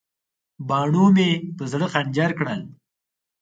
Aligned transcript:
باڼو 0.67 1.05
مې 1.15 1.29
په 1.57 1.63
زړه 1.71 1.85
خنجر 1.93 2.29
کړل. 2.39 2.61